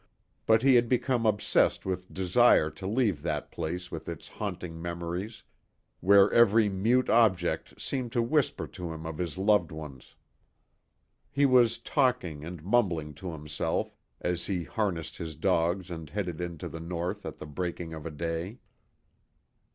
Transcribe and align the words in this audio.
But 0.47 0.63
he 0.63 0.73
had 0.73 0.89
become 0.89 1.27
obsessed 1.27 1.85
with 1.85 2.11
desire 2.11 2.71
to 2.71 2.87
leave 2.87 3.21
that 3.21 3.51
place 3.51 3.91
with 3.91 4.09
its 4.09 4.27
haunting 4.29 4.81
memories, 4.81 5.43
where 5.99 6.31
every 6.33 6.69
mute 6.69 7.07
object 7.07 7.79
seemed 7.79 8.11
to 8.13 8.21
whisper 8.23 8.65
to 8.65 8.93
him 8.93 9.05
of 9.05 9.19
his 9.19 9.37
loved 9.37 9.71
ones. 9.71 10.15
He 11.29 11.45
was 11.45 11.77
talking 11.77 12.43
and 12.43 12.63
mumbling 12.63 13.13
to 13.13 13.31
himself 13.31 13.95
as 14.19 14.47
he 14.47 14.63
harnessed 14.63 15.17
his 15.17 15.35
dogs 15.35 15.91
and 15.91 16.09
headed 16.09 16.41
into 16.41 16.67
the 16.67 16.79
North 16.79 17.23
at 17.23 17.37
the 17.37 17.45
breaking 17.45 17.93
of 17.93 18.07
a 18.07 18.09
day. 18.09 18.57